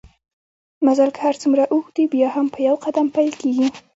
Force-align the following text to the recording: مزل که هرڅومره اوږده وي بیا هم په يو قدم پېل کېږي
مزل 0.85 1.09
که 1.15 1.19
هرڅومره 1.27 1.63
اوږده 1.73 1.99
وي 2.01 2.05
بیا 2.13 2.29
هم 2.35 2.45
په 2.53 2.59
يو 2.67 2.75
قدم 2.85 3.07
پېل 3.15 3.31
کېږي 3.41 3.67